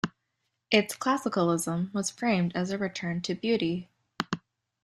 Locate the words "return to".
2.79-3.35